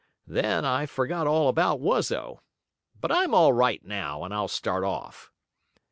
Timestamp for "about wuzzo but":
1.47-3.11